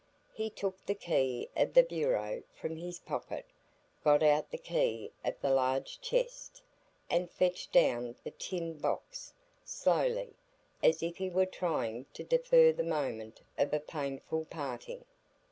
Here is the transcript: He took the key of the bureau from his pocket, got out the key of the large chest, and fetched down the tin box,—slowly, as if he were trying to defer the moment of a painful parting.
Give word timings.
He 0.33 0.49
took 0.49 0.83
the 0.87 0.95
key 0.95 1.47
of 1.55 1.75
the 1.75 1.83
bureau 1.83 2.41
from 2.59 2.75
his 2.75 2.97
pocket, 3.01 3.45
got 4.03 4.23
out 4.23 4.49
the 4.49 4.57
key 4.57 5.11
of 5.23 5.39
the 5.41 5.51
large 5.51 6.01
chest, 6.01 6.63
and 7.07 7.29
fetched 7.29 7.71
down 7.71 8.15
the 8.23 8.31
tin 8.31 8.79
box,—slowly, 8.79 10.33
as 10.81 11.03
if 11.03 11.17
he 11.17 11.29
were 11.29 11.45
trying 11.45 12.07
to 12.15 12.23
defer 12.23 12.71
the 12.71 12.81
moment 12.83 13.41
of 13.59 13.73
a 13.75 13.79
painful 13.79 14.45
parting. 14.45 15.05